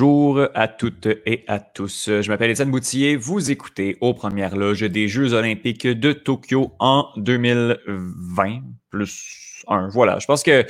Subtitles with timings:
[0.00, 2.04] Bonjour à toutes et à tous.
[2.06, 3.16] Je m'appelle Étienne Boutillier.
[3.16, 9.88] Vous écoutez aux premières loges des Jeux olympiques de Tokyo en 2020 plus 1.
[9.88, 10.64] Voilà, je pense que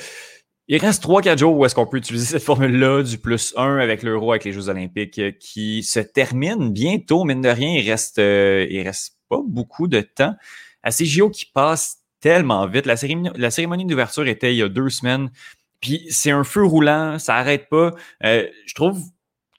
[0.66, 4.02] il reste 3-4 jours où est-ce qu'on peut utiliser cette formule-là du plus 1 avec
[4.02, 7.24] l'euro, avec les Jeux olympiques qui se terminent bientôt.
[7.24, 10.36] Mine de rien, il reste, euh, il reste pas beaucoup de temps.
[10.82, 12.86] À ces JO qui passent tellement vite.
[12.86, 15.30] La cérémonie, la cérémonie d'ouverture était il y a deux semaines.
[15.82, 17.94] Puis c'est un feu roulant, ça arrête pas.
[18.24, 19.02] Euh, je trouve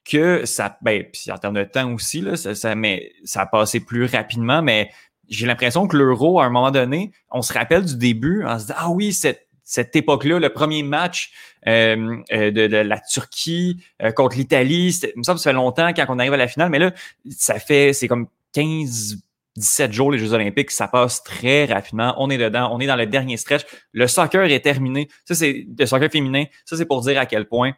[0.10, 3.46] que ça, ben, puis en termes de temps aussi, là, ça, ça, mais, ça a
[3.46, 4.90] passé plus rapidement, mais
[5.28, 8.68] j'ai l'impression que l'euro, à un moment donné, on se rappelle du début, on se
[8.68, 11.32] dit, ah oui, cette, cette époque-là, le premier match
[11.68, 15.56] euh, euh de, de, la Turquie euh, contre l'Italie, il me semble que ça fait
[15.56, 16.92] longtemps quand on arrive à la finale, mais là,
[17.30, 19.18] ça fait, c'est comme 15,
[19.56, 22.16] 17 jours, les Jeux Olympiques, ça passe très rapidement.
[22.18, 23.66] On est dedans, on est dans le dernier stretch.
[23.92, 25.10] Le soccer est terminé.
[25.26, 26.46] Ça, c'est le soccer féminin.
[26.66, 27.74] Ça, c'est pour dire à quel point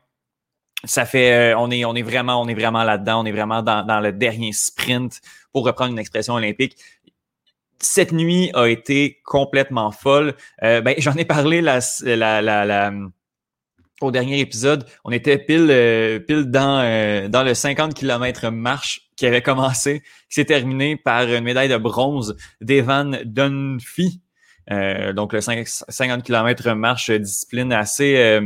[0.83, 3.21] ça fait, euh, on est, on est vraiment, on est vraiment là-dedans.
[3.21, 6.77] On est vraiment dans, le dernier sprint, pour reprendre une expression olympique
[7.83, 10.35] cette nuit a été complètement folle.
[10.61, 11.63] Euh, ben, j'en ai parlé
[14.01, 14.85] au dernier épisode.
[15.03, 20.35] On était pile, euh, pile dans, dans le 50 km marche qui avait commencé, qui
[20.35, 24.21] s'est terminé par une médaille de bronze d'Evan Dunphy.
[25.15, 28.39] Donc le 50 km marche discipline assez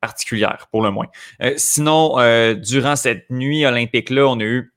[0.00, 1.06] particulière pour le moins.
[1.42, 4.72] Euh, sinon, euh, durant cette nuit olympique-là, on a eu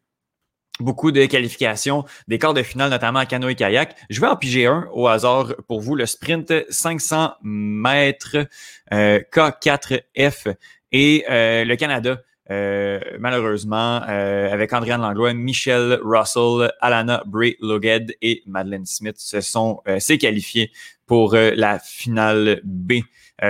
[0.79, 3.95] beaucoup de qualifications, des quarts de finale, notamment à canoë kayak.
[4.09, 8.47] Je vais en piger un au hasard pour vous, le sprint 500 mètres
[8.89, 10.55] K4F
[10.93, 18.41] et le Canada euh, malheureusement, euh, avec Andréane Langlois, Michelle Russell, Alana Bray Loged et
[18.47, 20.71] Madeleine Smith se sont euh, s'est qualifiés
[21.05, 22.93] pour la finale B.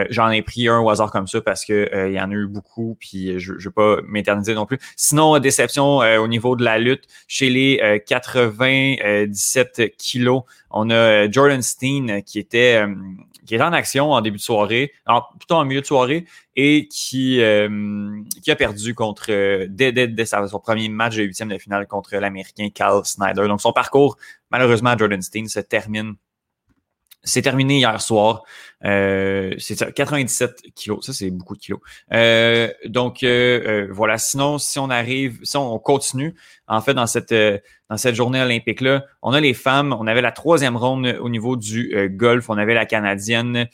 [0.10, 2.48] J'en ai pris un au hasard comme ça parce que il y en a eu
[2.48, 4.80] beaucoup, puis je ne vais pas m'éterniser non plus.
[4.96, 12.22] Sinon, déception au niveau de la lutte chez les 97 kilos, on a Jordan Steen
[12.24, 12.86] qui était
[13.50, 14.94] qui est en action en début de soirée,
[15.40, 16.26] plutôt en milieu de soirée,
[16.56, 21.50] et qui, euh, qui a perdu contre euh, dès, dès, son premier match de huitième
[21.50, 23.48] de finale contre l'Américain Cal Snyder.
[23.48, 24.18] Donc son parcours,
[24.52, 26.14] malheureusement, Jordan Steen se termine
[27.24, 28.44] c'est terminé hier soir.
[28.86, 31.06] Euh, c'est ça, 97 kilos.
[31.06, 31.82] Ça, c'est beaucoup de kilos.
[32.14, 34.18] Euh, donc, euh, euh, voilà.
[34.18, 36.36] Sinon, si on arrive, si on continue,
[36.68, 37.34] en fait, dans cette,
[37.90, 39.96] dans cette journée olympique-là, on a les femmes.
[40.00, 42.50] On avait la troisième ronde au niveau du golf.
[42.50, 43.68] On avait la Canadienne.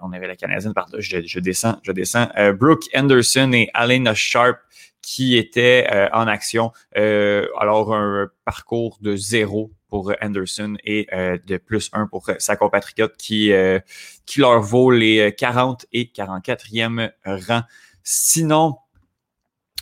[0.00, 2.28] on avait la Canadienne, pardon, je, je descends, je descends.
[2.58, 4.58] Brooke Anderson et Alena Sharp
[5.02, 6.72] qui étaient en action.
[6.94, 13.16] alors, un parcours de zéro pour Anderson et euh, de plus un pour sa compatriote
[13.18, 13.80] qui, euh,
[14.24, 17.62] qui leur vaut les 40 et 44e rang.
[18.02, 18.76] Sinon,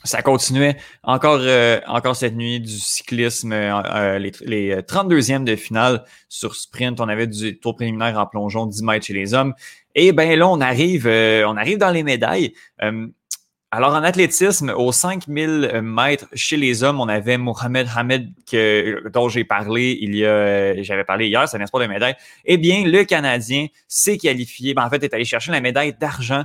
[0.04, 6.54] ça continuait encore, euh, encore cette nuit du cyclisme, les, les 32e de finale sur
[6.56, 7.00] sprint.
[7.00, 9.54] On avait du tour préliminaire en plongeon 10 mètres chez les hommes.
[9.94, 12.54] Et bien là, on arrive, on arrive dans les médailles.
[13.70, 19.28] Alors, en athlétisme, aux 5000 mètres chez les hommes, on avait Mohamed Hamed, que, dont
[19.28, 22.16] j'ai parlé il y a, j'avais parlé hier, c'est un espoir de médaille.
[22.46, 26.44] Eh bien, le Canadien s'est qualifié, ben, en fait, est allé chercher la médaille d'argent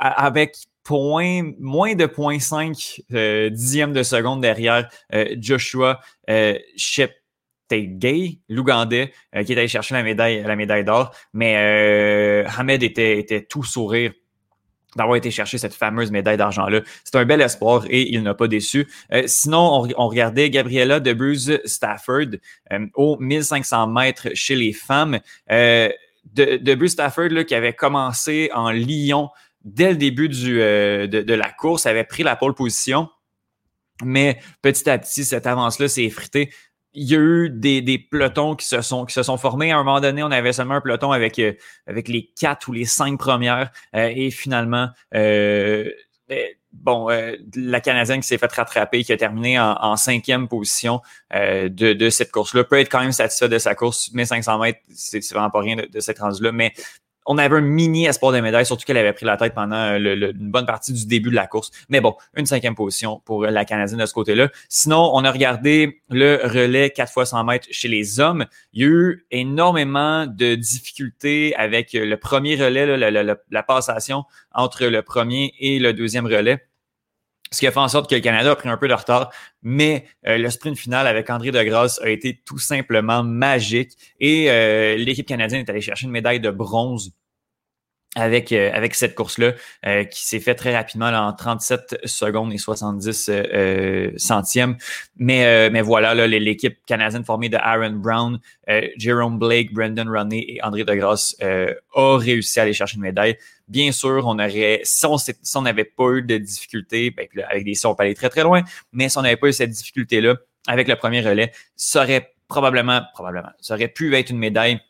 [0.00, 6.58] avec point, moins de 0.5 euh, dixième de seconde derrière euh, Joshua euh,
[7.72, 11.14] Gay, l'Ougandais, euh, qui est allé chercher la médaille, la médaille d'or.
[11.32, 14.12] Mais euh, Hamed était, était tout sourire
[14.96, 16.80] d'avoir été chercher cette fameuse médaille d'argent-là.
[17.04, 18.86] C'est un bel espoir et il n'a pas déçu.
[19.12, 22.36] Euh, sinon, on, regardait Gabriella Debuse Stafford
[22.72, 25.18] euh, au 1500 mètres chez les femmes.
[25.50, 25.88] Euh,
[26.32, 29.30] de, Debuse Stafford là, qui avait commencé en Lyon
[29.64, 33.08] dès le début euh, de, de, la course, avait pris la pole position.
[34.02, 36.50] Mais petit à petit, cette avance-là s'est effritée
[36.94, 39.72] il y a eu des, des, pelotons qui se sont qui se sont formés.
[39.72, 41.52] À un moment donné, on avait seulement un peloton avec euh,
[41.86, 45.90] avec les quatre ou les cinq premières euh, et finalement euh,
[46.28, 47.08] ben, bon
[47.56, 51.00] la canadienne qui s'est fait rattraper qui a terminé en, cinquième position
[51.32, 54.10] de, de cette course-là peut être quand même satisfait de sa course.
[54.12, 56.50] Mais 500 mètres, c'est vraiment pas rien de, cette rendu-là.
[56.50, 56.72] Mais
[57.26, 60.32] on avait un mini espoir de médaille, surtout qu'elle avait pris la tête pendant euh,
[60.32, 61.70] une bonne partie du début de la course.
[61.88, 64.48] Mais bon, une cinquième position pour la Canadienne de ce côté-là.
[64.68, 68.46] Sinon, on a regardé le relais 4 fois 100 mètres chez les hommes.
[68.72, 72.96] Il y a eu énormément de difficultés avec le premier relais,
[73.50, 76.60] la passation entre le premier et le deuxième relais
[77.50, 79.30] ce qui a fait en sorte que le Canada a pris un peu de retard,
[79.62, 84.96] mais euh, le sprint final avec André Degrasse a été tout simplement magique et euh,
[84.96, 87.12] l'équipe canadienne est allée chercher une médaille de bronze
[88.14, 89.52] avec, euh, avec cette course-là
[89.86, 94.76] euh, qui s'est fait très rapidement là, en 37 secondes et 70 euh, centièmes.
[95.16, 98.38] Mais, mais voilà, là, l'équipe canadienne formée de Aaron Brown,
[98.96, 103.36] Jerome Blake, Brendan Roney et André Degrasse a réussi à aller chercher une médaille.
[103.68, 105.06] Bien sûr, on aurait, si
[105.56, 108.42] on n'avait pas eu de difficultés, ben, avec des si on peut aller très très
[108.42, 108.62] loin,
[108.92, 113.02] mais si on n'avait pas eu cette difficulté-là avec le premier relais, ça aurait probablement,
[113.12, 114.80] probablement, ça aurait pu être une médaille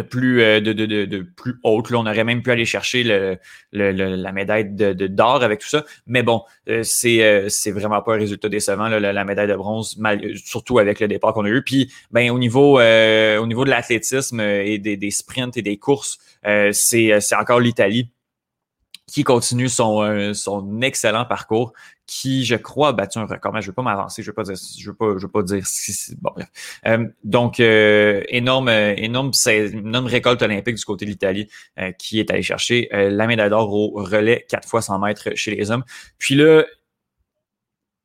[0.00, 1.90] plus euh, de, de, de, plus haute.
[1.90, 3.04] Là, on aurait même pu aller chercher
[3.72, 5.84] la médaille de, d'or avec tout ça.
[6.06, 9.56] Mais bon, euh, c'est, euh, c'est vraiment pas un résultat décevant, là, la, médaille de
[9.56, 9.98] bronze,
[10.44, 11.62] surtout avec le départ qu'on a eu.
[11.62, 16.18] Puis ben, au niveau au niveau de l'athlétisme et des, des sprints et des courses,
[16.72, 18.10] c'est, c'est encore l'Italie
[19.12, 21.74] qui continue son, son excellent parcours
[22.06, 23.52] qui, je crois, a battu un record.
[23.52, 25.22] Mais je ne vais pas m'avancer, je ne vais pas dire, je veux pas, je
[25.22, 26.48] veux pas dire si, bon bref.
[26.86, 31.48] Euh, donc, euh, énorme, énorme, c'est une énorme récolte olympique du côté de l'Italie
[31.78, 35.54] euh, qui est allé chercher la médaille d'or au relais 4 fois 100 mètres chez
[35.54, 35.84] les hommes.
[36.18, 36.64] Puis là,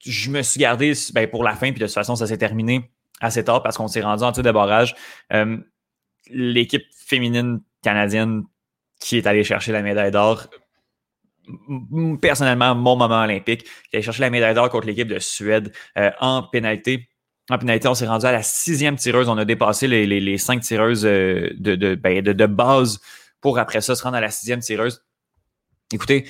[0.06, 2.92] je me suis gardé ben, pour la fin, puis de toute façon, ça s'est terminé
[3.22, 4.52] assez tard parce qu'on s'est rendu en tir de.
[6.30, 8.44] L'équipe féminine canadienne
[9.00, 10.50] qui est allée chercher la médaille d'or
[12.22, 13.66] personnellement mon moment olympique.
[13.94, 17.10] J'ai cherché la médaille d'or contre l'équipe de Suède euh, en pénalité.
[17.50, 19.30] En pénalité, on s'est rendu à la sixième tireuse.
[19.30, 23.00] On a dépassé les, cinq tireuses euh, de, ben, de, de, base
[23.40, 25.04] pour après ça se rendre à la sixième tireuse.
[25.94, 26.26] Écoutez,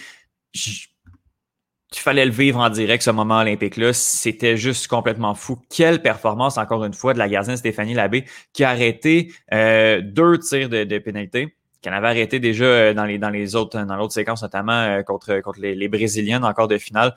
[0.54, 3.94] il fallait le vivre en direct, ce moment olympique-là.
[3.94, 5.58] C'était juste complètement fou.
[5.69, 10.38] Quelle performance, encore une fois, de la gardienne Stéphanie Labbé, qui a arrêté euh, deux
[10.38, 13.95] tirs de, de pénalité qu'elle avait arrêté déjà euh, dans les, dans les autres, dans
[13.95, 17.15] l'autre séquence, notamment euh, contre, contre les, les Brésiliennes encore de finale.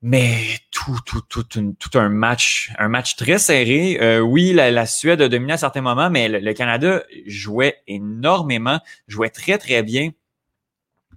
[0.00, 0.36] Mais
[0.70, 3.98] tout, tout, tout, tout un match, un match très serré.
[4.00, 8.78] Euh, oui, la, Suède a dominé à certains moments, mais le, Canada jouait énormément,
[9.08, 10.10] jouait très, très bien.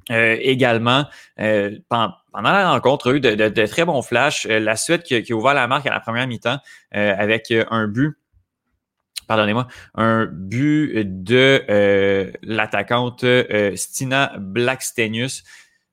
[0.09, 1.05] également,
[1.37, 4.47] pendant, la rencontre, a eu de, très bons flashs.
[4.47, 6.57] la Suède qui, qui, a ouvert la marque à la première mi-temps
[6.91, 8.17] avec un but
[9.31, 15.43] pardonnez-moi, un but de euh, l'attaquante euh, Stina Blackstenius.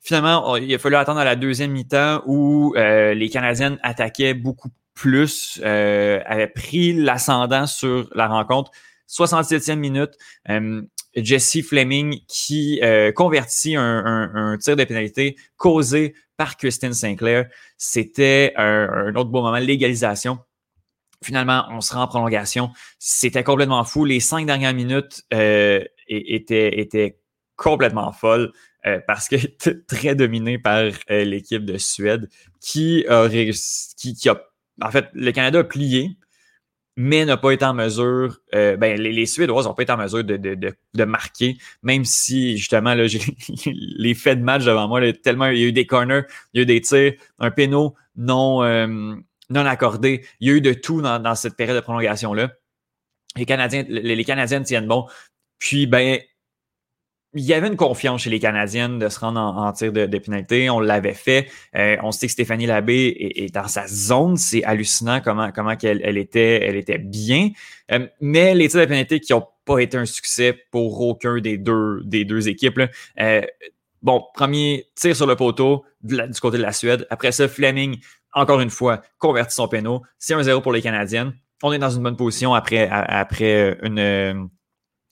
[0.00, 4.70] Finalement, il a fallu attendre à la deuxième mi-temps où euh, les Canadiennes attaquaient beaucoup
[4.92, 8.72] plus, avaient pris l'ascendant sur la rencontre.
[9.08, 10.18] 67e minute,
[11.14, 12.80] Jesse Fleming qui
[13.14, 17.46] convertit un, tir de pénalité causé par Christine Sinclair.
[17.76, 20.40] C'était un, autre beau moment, l'égalisation.
[21.24, 22.70] Finalement, on se rend en prolongation.
[22.98, 24.04] C'était complètement fou.
[24.04, 27.18] Les cinq dernières minutes euh, étaient, étaient
[27.56, 28.52] complètement folles
[28.86, 29.36] euh, parce que
[29.88, 32.28] très dominé par euh, l'équipe de Suède
[32.60, 34.40] qui a réussi, qui, a,
[34.80, 36.16] en fait, le Canada a plié,
[36.96, 39.98] mais n'a pas été en mesure, euh, ben, les, les Suédoises n'ont pas été en
[39.98, 43.20] mesure de, de, de, de, marquer, même si justement là, j'ai
[43.66, 46.22] les faits de match devant moi, là, tellement il y a eu des corners,
[46.54, 48.62] il y a eu des tirs, un péno non,
[49.50, 50.24] non accordé.
[50.40, 52.50] Il y a eu de tout dans, cette période de prolongation-là.
[53.36, 55.06] Les Canadiens, les, Canadiennes tiennent bon.
[55.58, 56.18] Puis, ben,
[57.34, 60.70] il y avait une confiance chez les Canadiennes de se rendre en, tir de, pénalité.
[60.70, 61.48] On l'avait fait.
[61.76, 64.36] Euh, on sait que Stéphanie Labbé est, dans sa zone.
[64.36, 67.50] C'est hallucinant comment, comment qu'elle elle était, elle était bien.
[67.92, 71.58] Euh, mais les tirs de pénalité qui n'ont pas été un succès pour aucun des
[71.58, 72.80] deux, des deux équipes.
[73.20, 73.42] Euh,
[74.02, 77.06] bon, premier tir sur le poteau du côté de la Suède.
[77.10, 77.98] Après ça, Fleming
[78.32, 80.02] encore une fois, converti son péno.
[80.18, 81.32] C'est un 0 pour les Canadiennes.
[81.62, 84.50] On est dans une bonne position après, après une,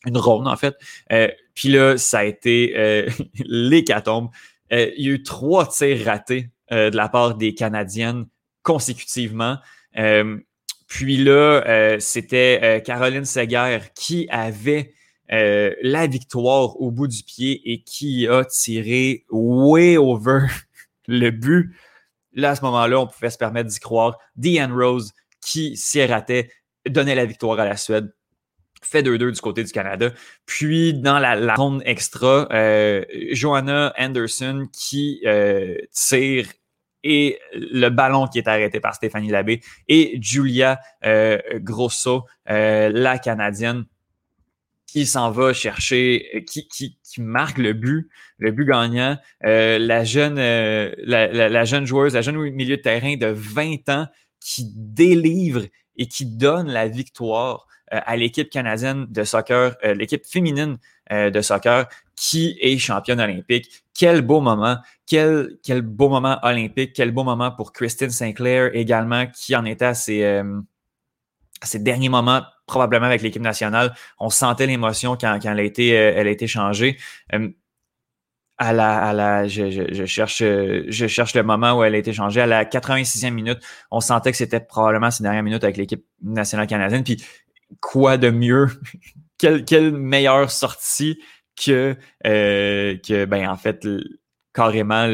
[0.06, 0.76] une ronde, en fait.
[1.12, 3.08] Euh, puis là, ça a été euh,
[3.44, 4.28] l'hécatombe.
[4.73, 8.26] Euh, il y a eu trois tirs ratés euh, de la part des Canadiennes
[8.62, 9.58] consécutivement.
[10.88, 14.92] puis là, c'était Caroline Seger qui avait
[15.28, 20.46] la victoire au bout du pied et qui a tiré way over
[21.06, 21.76] le but
[22.37, 24.19] Là, à ce moment-là, on pouvait se permettre d'y croire.
[24.37, 26.50] Deanne Rose, qui, elle ratait,
[26.88, 28.12] donnait la victoire à la Suède
[28.83, 30.11] fait 2-2 du côté du Canada.
[30.45, 36.47] Puis dans la, ronde extra, euh, Joanna Anderson qui euh, tire
[37.02, 43.87] et le ballon qui est arrêté par Stéphanie Labbé et Julia euh, Grosso, la Canadienne,
[44.87, 49.19] qui s'en va chercher, euh, qui, qui, qui, marque le but, le but gagnant.
[49.45, 53.88] Euh, la, jeune, euh, la, la, jeune joueuse, la jeune milieu de terrain de 20
[53.88, 54.07] ans
[54.40, 55.62] qui délivre
[55.97, 60.76] et qui donne la victoire à l'équipe canadienne de soccer, l'équipe féminine
[61.11, 63.85] de soccer qui est championne olympique.
[63.95, 69.26] Quel beau moment, quel, quel beau moment olympique, quel beau moment pour Christine Sinclair également
[69.28, 70.45] qui en était à ses, à
[71.66, 73.94] ses derniers moments probablement avec l'équipe nationale.
[74.18, 76.99] On sentait l'émotion quand, elle, a été, elle a été changée
[78.58, 82.40] à la, à la je, cherche, je cherche le moment où elle a été changée.
[82.40, 83.58] À la 86e minute,
[83.90, 87.04] on sentait que c'était probablement ces dernières minutes avec l'équipe nationale canadienne.
[87.04, 87.23] Puis
[87.80, 88.68] quoi de mieux?
[89.38, 91.20] quelle, quelle meilleure sortie
[91.62, 91.96] que,
[92.26, 93.87] euh, que ben, en fait,
[94.54, 95.06] carrément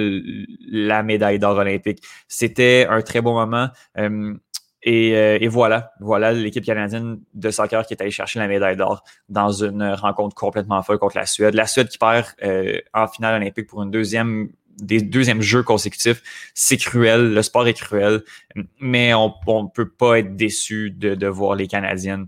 [0.71, 2.03] la médaille d'or olympique.
[2.29, 3.69] C'était un très beau moment.
[3.99, 4.35] Euh,
[4.87, 9.05] euh, et, voilà, voilà l'équipe canadienne de soccer qui est allée chercher la médaille d'or
[9.29, 11.55] dans une rencontre complètement folle contre la Suède.
[11.55, 16.23] La Suède qui perd euh, en finale olympique pour une deuxième des deuxièmes jeux consécutifs.
[16.55, 18.23] C'est cruel, le sport est cruel,
[18.81, 22.27] mais on ne peut pas être déçu de, de voir les Canadiennes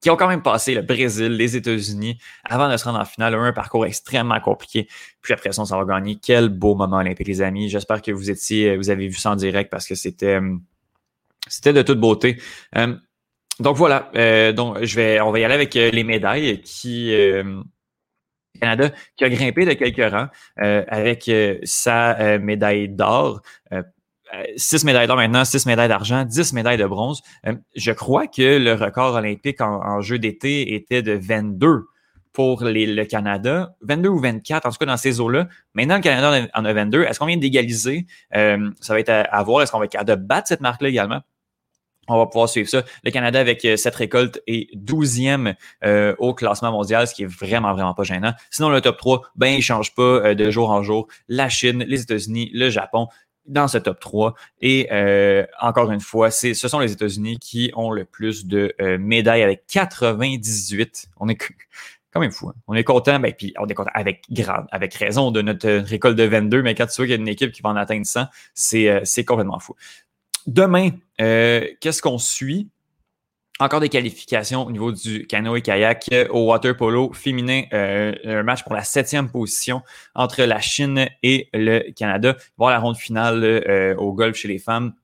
[0.00, 3.34] qui ont quand même passé le Brésil, les États-Unis avant de se rendre en finale.
[3.34, 4.88] Un parcours extrêmement compliqué.
[5.22, 6.18] Puis après ça, on s'en va gagner.
[6.22, 7.68] Quel beau moment olympique, les amis.
[7.68, 10.38] J'espère que vous étiez, vous avez vu ça en direct parce que c'était
[11.48, 12.40] c'était de toute beauté.
[12.76, 12.94] Euh,
[13.60, 17.12] donc voilà, euh, donc je vais, on va y aller avec euh, les médailles qui
[18.60, 21.30] Canada qui a grimpé de quelques rangs avec
[21.64, 23.40] sa médaille d'or.
[24.56, 27.22] six médailles d'or maintenant, six médailles d'argent, dix médailles de bronze.
[27.76, 31.84] je crois que le record olympique en, en jeu d'été était de 22
[32.38, 35.48] pour les, le Canada, 22 ou 24, en tout cas dans ces eaux-là.
[35.74, 37.02] Maintenant, le Canada en a 22.
[37.02, 38.06] Est-ce qu'on vient d'égaliser?
[38.32, 38.56] Ça
[38.90, 39.62] va être à, voir.
[39.62, 41.20] Est-ce qu'on va être capable de battre cette marque-là également?
[42.08, 42.82] On va pouvoir suivre ça.
[43.04, 47.26] Le Canada, avec euh, cette récolte, est 12e euh, au classement mondial, ce qui est
[47.26, 48.32] vraiment, vraiment pas gênant.
[48.50, 51.08] Sinon, le top 3, ben, il change pas de jour en jour.
[51.28, 53.08] La Chine, les États-Unis, le Japon,
[53.46, 54.34] dans ce top 3.
[54.60, 54.88] Et
[55.60, 61.08] encore une fois, ce sont les États-Unis qui ont le plus de médailles avec 98.
[61.18, 61.38] On est
[62.12, 62.48] quand même fou.
[62.48, 62.54] Hein.
[62.66, 66.16] On est content, ben, puis on est content avec grave, avec raison de notre récolte
[66.16, 68.06] de 22, mais quand tu vois qu'il y a une équipe qui va en atteindre
[68.06, 68.26] 100,
[68.74, 69.74] euh, c'est complètement fou.
[70.48, 70.90] Demain,
[71.20, 72.68] euh, qu'est-ce qu'on suit?
[73.60, 78.62] Encore des qualifications au niveau du canoë kayak au water polo féminin, euh, un match
[78.62, 79.82] pour la septième position
[80.14, 82.36] entre la Chine et le Canada.
[82.56, 84.94] Voir la ronde finale au golf chez les femmes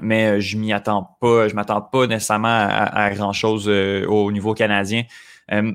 [0.00, 1.48] mais je m'y attends pas.
[1.48, 5.04] Je m'attends pas nécessairement à, grand chose au niveau canadien.
[5.52, 5.72] Euh,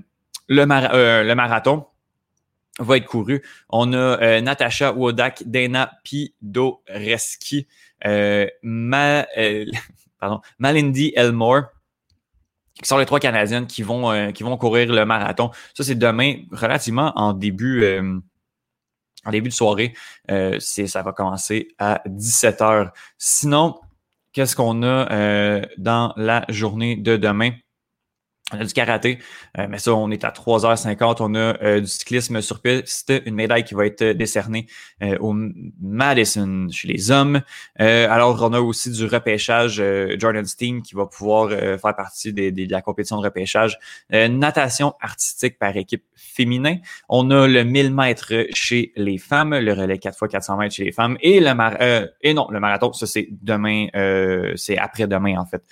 [0.48, 1.86] le, marathon
[2.80, 3.44] va être couru.
[3.70, 7.70] On a euh, Natasha Wodak, Dana Pidoreski, euh,
[8.04, 9.26] Ma,
[10.20, 11.64] pardon, Malindi Elmore,
[12.82, 15.52] qui sont les trois Canadiennes qui vont, qui vont courir le marathon.
[15.74, 17.86] Ça, c'est demain, relativement en début,
[19.26, 19.94] en début de soirée.
[20.60, 23.80] c'est, ça va commencer à 17 h Sinon,
[24.34, 27.52] qu'est-ce qu'on a dans la journée de demain?
[28.52, 29.20] On a du karaté,
[29.58, 31.18] euh, mais ça, on est à 3h50.
[31.22, 34.68] On a euh, du cyclisme sur piste, une médaille qui va être décernée
[35.02, 35.34] euh, au
[35.82, 37.42] Madison chez les hommes.
[37.78, 39.82] alors, on a aussi du repêchage,
[40.18, 43.80] Jordan Steen qui va pouvoir faire partie de la compétition de repêchage.
[44.12, 46.78] natation artistique par équipe féminin.
[47.10, 50.86] On a le 1000 mètres chez les femmes, le relais 4 x 400 mètres chez
[50.86, 51.78] les femmes et le mar
[52.22, 53.88] et non, le marathon, ça c'est demain,
[54.56, 55.64] c'est après-demain en fait.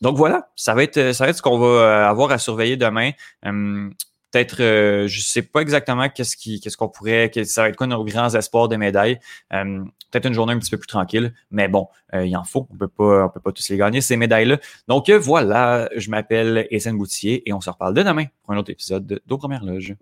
[0.00, 2.76] Donc voilà, ça va être, ça va être ce qu'on va euh, avoir à surveiller
[2.76, 3.10] demain.
[3.44, 3.92] Hum,
[4.30, 8.04] peut-être, euh, je sais pas exactement qu'est-ce qu'est-ce qu'on pourrait, ça va être quoi nos
[8.04, 9.18] grands espoirs de médailles.
[9.52, 12.68] Hum, peut-être une journée un petit peu plus tranquille, mais bon, euh, il en faut.
[12.70, 14.58] On peut peut pas tous les gagner ces médailles-là.
[14.86, 18.70] Donc voilà, je m'appelle Étienne Boutier et on se reparle de demain pour un autre
[18.70, 19.96] épisode de Dos Premières Loges.